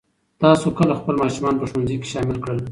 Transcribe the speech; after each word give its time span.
تاسو 0.43 0.67
کله 0.77 0.93
خپل 0.99 1.15
ماشومان 1.23 1.55
په 1.57 1.65
ښوونځي 1.69 1.95
کې 2.01 2.07
شامل 2.13 2.37
کړل؟ 2.43 2.59